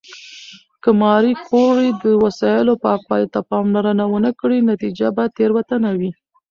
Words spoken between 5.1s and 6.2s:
به تېروتنه وي.